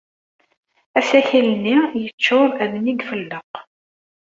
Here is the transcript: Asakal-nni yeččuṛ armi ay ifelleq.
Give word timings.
Asakal-nni 0.99 1.77
yeččuṛ 2.03 2.49
armi 2.63 2.91
ay 2.91 2.97
ifelleq. 3.01 3.51